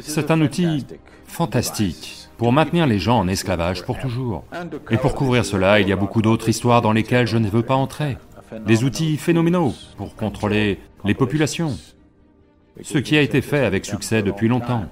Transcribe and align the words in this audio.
C'est 0.00 0.30
un 0.30 0.40
outil 0.40 0.86
fantastique 1.26 2.28
pour 2.36 2.52
maintenir 2.52 2.86
les 2.86 2.98
gens 2.98 3.18
en 3.18 3.28
esclavage 3.28 3.84
pour 3.84 3.98
toujours. 3.98 4.44
Et 4.90 4.96
pour 4.96 5.14
couvrir 5.14 5.44
cela, 5.44 5.80
il 5.80 5.88
y 5.88 5.92
a 5.92 5.96
beaucoup 5.96 6.22
d'autres 6.22 6.48
histoires 6.48 6.82
dans 6.82 6.92
lesquelles 6.92 7.26
je 7.26 7.38
ne 7.38 7.48
veux 7.48 7.62
pas 7.62 7.74
entrer. 7.74 8.16
Des 8.66 8.84
outils 8.84 9.16
phénoménaux 9.16 9.74
pour 9.96 10.14
contrôler 10.14 10.78
les 11.04 11.14
populations, 11.14 11.76
ce 12.82 12.98
qui 12.98 13.16
a 13.16 13.22
été 13.22 13.40
fait 13.42 13.64
avec 13.64 13.84
succès 13.84 14.22
depuis 14.22 14.48
longtemps. 14.48 14.86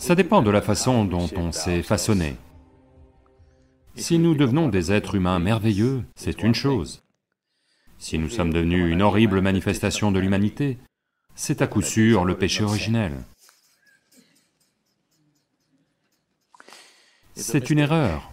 Ça 0.00 0.14
dépend 0.14 0.40
de 0.40 0.50
la 0.50 0.62
façon 0.62 1.04
dont 1.04 1.28
on 1.36 1.52
s'est 1.52 1.82
façonné. 1.82 2.34
Si 3.96 4.18
nous 4.18 4.34
devenons 4.34 4.68
des 4.68 4.92
êtres 4.92 5.14
humains 5.14 5.38
merveilleux, 5.38 6.04
c'est 6.16 6.42
une 6.42 6.54
chose. 6.54 7.02
Si 7.98 8.16
nous 8.18 8.30
sommes 8.30 8.50
devenus 8.50 8.90
une 8.90 9.02
horrible 9.02 9.42
manifestation 9.42 10.10
de 10.10 10.18
l'humanité, 10.18 10.78
c'est 11.34 11.60
à 11.60 11.66
coup 11.66 11.82
sûr 11.82 12.24
le 12.24 12.38
péché 12.38 12.64
originel. 12.64 13.12
C'est 17.34 17.68
une 17.68 17.80
erreur. 17.80 18.32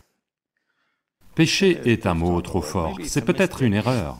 Péché 1.36 1.82
est 1.84 2.06
un 2.06 2.14
mot 2.14 2.42
trop 2.42 2.62
fort, 2.62 2.98
c'est 3.04 3.26
peut-être 3.26 3.62
une 3.62 3.74
erreur. 3.74 4.18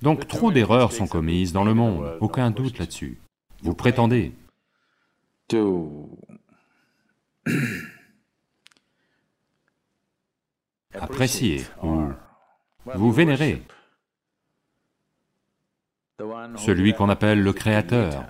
Donc 0.00 0.26
trop 0.28 0.50
d'erreurs 0.50 0.92
sont 0.92 1.06
commises 1.06 1.52
dans 1.52 1.64
le 1.64 1.74
monde, 1.74 2.16
aucun 2.20 2.50
doute 2.50 2.78
là-dessus. 2.78 3.20
Vous 3.62 3.74
prétendez, 3.74 4.32
apprécier 10.94 11.64
ou 11.82 12.12
vous 12.94 13.12
vénérez. 13.12 13.62
celui 16.56 16.94
qu'on 16.94 17.08
appelle 17.08 17.42
le 17.42 17.52
Créateur. 17.52 18.26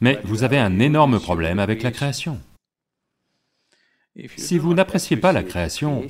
Mais 0.00 0.20
vous 0.24 0.44
avez 0.44 0.58
un 0.58 0.78
énorme 0.78 1.20
problème 1.20 1.58
avec 1.58 1.82
la 1.82 1.90
création. 1.90 2.40
Si 4.36 4.58
vous 4.58 4.74
n'appréciez 4.74 5.16
pas 5.16 5.32
la 5.32 5.42
création, 5.44 6.06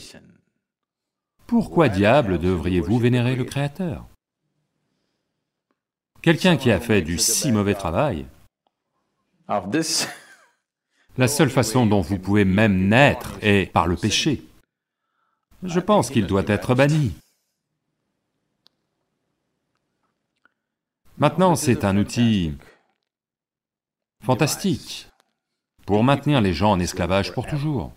pourquoi 1.46 1.88
diable 1.88 2.38
devriez-vous 2.38 2.98
vénérer 2.98 3.36
le 3.36 3.44
Créateur? 3.44 4.06
Quelqu'un 6.22 6.56
qui 6.56 6.70
a 6.70 6.80
fait 6.80 7.02
du 7.02 7.18
si 7.18 7.52
mauvais 7.52 7.74
travail 7.74 8.26
la 11.16 11.28
seule 11.28 11.50
façon 11.50 11.86
dont 11.86 12.02
vous 12.02 12.18
pouvez 12.18 12.44
même 12.44 12.88
naître 12.88 13.38
est 13.40 13.72
par 13.72 13.86
le 13.86 13.96
péché. 13.96 14.42
Je 15.62 15.80
pense 15.80 16.10
qu'il 16.10 16.26
doit 16.26 16.44
être 16.46 16.74
banni. 16.74 17.14
Maintenant, 21.16 21.56
c'est 21.56 21.84
un 21.84 21.96
outil 21.96 22.56
fantastique 24.22 25.08
pour 25.86 26.04
maintenir 26.04 26.40
les 26.40 26.52
gens 26.52 26.72
en 26.72 26.80
esclavage 26.80 27.32
pour 27.32 27.46
toujours. 27.46 27.92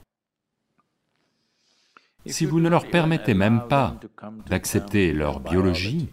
Si 2.25 2.45
vous 2.45 2.59
ne 2.59 2.69
leur 2.69 2.89
permettez 2.89 3.33
même 3.33 3.67
pas 3.67 3.99
d'accepter 4.47 5.11
leur 5.11 5.39
biologie, 5.39 6.09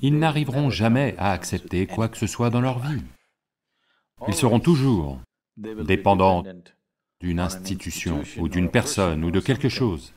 ils 0.00 0.18
n'arriveront 0.18 0.70
jamais 0.70 1.14
à 1.18 1.32
accepter 1.32 1.86
quoi 1.86 2.08
que 2.08 2.16
ce 2.16 2.26
soit 2.26 2.50
dans 2.50 2.60
leur 2.60 2.78
vie. 2.78 3.02
Ils 4.28 4.34
seront 4.34 4.60
toujours 4.60 5.20
dépendants 5.56 6.42
d'une 7.20 7.40
institution 7.40 8.22
ou 8.38 8.48
d'une 8.48 8.70
personne 8.70 9.24
ou 9.24 9.30
de 9.30 9.40
quelque 9.40 9.68
chose 9.68 10.12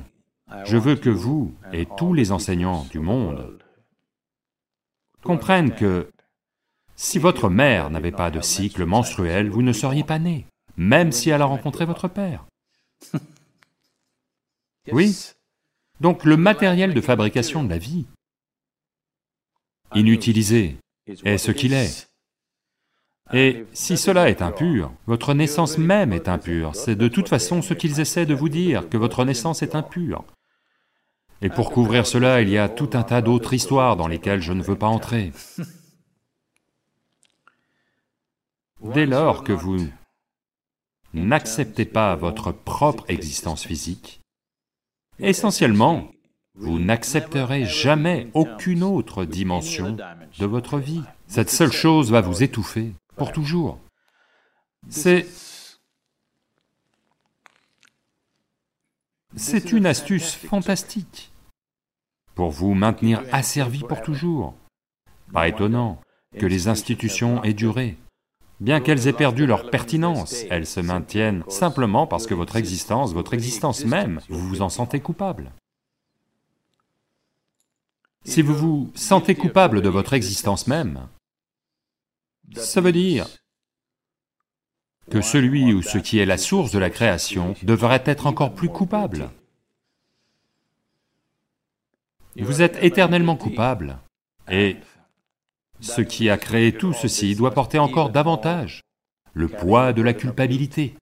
je 0.64 0.76
veux 0.76 0.96
que 0.96 1.10
vous 1.10 1.54
et 1.72 1.86
tous 1.96 2.14
les 2.14 2.32
enseignants 2.32 2.86
du 2.90 2.98
monde 2.98 3.58
comprennent 5.26 5.74
que 5.74 6.10
si 6.94 7.18
votre 7.18 7.50
mère 7.50 7.90
n'avait 7.90 8.12
pas 8.12 8.30
de 8.30 8.40
cycle 8.40 8.86
menstruel, 8.86 9.50
vous 9.50 9.62
ne 9.62 9.72
seriez 9.72 10.04
pas 10.04 10.18
né, 10.18 10.46
même 10.76 11.12
si 11.12 11.28
elle 11.30 11.42
a 11.42 11.46
rencontré 11.46 11.84
votre 11.84 12.08
père. 12.08 12.46
Oui 14.92 15.32
Donc 16.00 16.22
le 16.22 16.36
matériel 16.36 16.94
de 16.94 17.00
fabrication 17.00 17.64
de 17.64 17.70
la 17.70 17.78
vie, 17.78 18.06
inutilisé, 19.96 20.76
est 21.24 21.38
ce 21.38 21.50
qu'il 21.50 21.72
est. 21.72 22.06
Et 23.32 23.66
si 23.72 23.96
cela 23.96 24.30
est 24.30 24.42
impur, 24.42 24.92
votre 25.06 25.34
naissance 25.34 25.76
même 25.76 26.12
est 26.12 26.28
impure, 26.28 26.76
c'est 26.76 26.94
de 26.94 27.08
toute 27.08 27.28
façon 27.28 27.62
ce 27.62 27.74
qu'ils 27.74 27.98
essaient 27.98 28.26
de 28.26 28.34
vous 28.34 28.48
dire, 28.48 28.88
que 28.88 28.96
votre 28.96 29.24
naissance 29.24 29.60
est 29.64 29.74
impure. 29.74 30.24
Et 31.42 31.48
pour 31.48 31.70
couvrir 31.70 32.06
cela, 32.06 32.40
il 32.40 32.48
y 32.48 32.58
a 32.58 32.68
tout 32.68 32.90
un 32.94 33.02
tas 33.02 33.20
d'autres 33.20 33.52
histoires 33.52 33.96
dans 33.96 34.08
lesquelles 34.08 34.40
je 34.40 34.52
ne 34.52 34.62
veux 34.62 34.76
pas 34.76 34.86
entrer. 34.86 35.32
Dès 38.82 39.06
lors 39.06 39.44
que 39.44 39.52
vous 39.52 39.88
n'acceptez 41.12 41.84
pas 41.84 42.14
votre 42.14 42.52
propre 42.52 43.04
existence 43.08 43.64
physique, 43.66 44.20
essentiellement, 45.18 46.10
vous 46.54 46.78
n'accepterez 46.78 47.66
jamais 47.66 48.28
aucune 48.32 48.82
autre 48.82 49.24
dimension 49.24 49.96
de 50.38 50.46
votre 50.46 50.78
vie. 50.78 51.02
Cette 51.26 51.50
seule 51.50 51.72
chose 51.72 52.10
va 52.10 52.22
vous 52.22 52.42
étouffer 52.42 52.92
pour 53.16 53.32
toujours. 53.32 53.78
C'est 59.38 59.72
une 59.72 59.84
astuce 59.84 60.34
fantastique 60.34 61.30
pour 62.34 62.50
vous 62.50 62.72
maintenir 62.72 63.22
asservi 63.32 63.80
pour 63.80 64.00
toujours. 64.00 64.54
Pas 65.30 65.48
étonnant 65.48 66.00
que 66.38 66.46
les 66.46 66.68
institutions 66.68 67.44
aient 67.44 67.52
duré. 67.52 67.98
Bien 68.60 68.80
qu'elles 68.80 69.08
aient 69.08 69.12
perdu 69.12 69.44
leur 69.44 69.68
pertinence, 69.68 70.44
elles 70.48 70.66
se 70.66 70.80
maintiennent 70.80 71.44
simplement 71.48 72.06
parce 72.06 72.26
que 72.26 72.32
votre 72.32 72.56
existence, 72.56 73.12
votre 73.12 73.34
existence 73.34 73.84
même, 73.84 74.20
vous 74.30 74.48
vous 74.48 74.62
en 74.62 74.70
sentez 74.70 75.00
coupable. 75.00 75.52
Si 78.24 78.40
vous 78.40 78.54
vous 78.54 78.90
sentez 78.94 79.34
coupable 79.34 79.82
de 79.82 79.90
votre 79.90 80.14
existence 80.14 80.66
même, 80.66 81.08
ça 82.54 82.80
veut 82.80 82.92
dire 82.92 83.28
que 85.10 85.20
celui 85.20 85.72
ou 85.72 85.82
ce 85.82 85.98
qui 85.98 86.18
est 86.18 86.26
la 86.26 86.38
source 86.38 86.72
de 86.72 86.78
la 86.78 86.90
création 86.90 87.54
devrait 87.62 88.02
être 88.06 88.26
encore 88.26 88.54
plus 88.54 88.68
coupable. 88.68 89.30
Vous 92.36 92.60
êtes 92.60 92.82
éternellement 92.82 93.36
coupable, 93.36 93.98
et 94.50 94.76
ce 95.80 96.02
qui 96.02 96.28
a 96.28 96.36
créé 96.36 96.72
tout 96.72 96.92
ceci 96.92 97.34
doit 97.34 97.52
porter 97.52 97.78
encore 97.78 98.10
davantage 98.10 98.82
le 99.32 99.48
poids 99.48 99.92
de 99.92 100.02
la 100.02 100.14
culpabilité. 100.14 100.94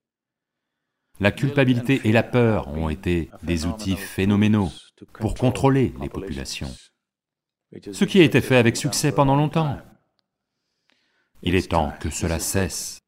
La 1.21 1.31
culpabilité 1.31 2.01
et 2.05 2.13
la 2.13 2.25
peur 2.25 2.69
ont 2.69 2.89
été 2.89 3.31
des 3.43 3.67
outils 3.67 3.97
phénoménaux 3.97 4.73
pour 5.15 5.35
contrôler 5.35 5.95
les 6.01 6.09
populations, 6.09 6.75
ce 7.93 8.05
qui 8.05 8.21
a 8.21 8.25
été 8.25 8.41
fait 8.41 8.57
avec 8.57 8.77
succès 8.77 9.13
pendant 9.13 9.37
longtemps. 9.37 9.79
Il 11.43 11.55
est 11.55 11.71
temps 11.71 11.93
que 12.01 12.11
cela 12.11 12.39
cesse. 12.39 13.04